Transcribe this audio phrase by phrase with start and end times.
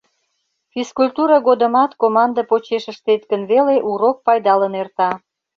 [0.71, 5.09] Физкультура годымат команда почеш ыштет гын веле урок пайдалын эрта.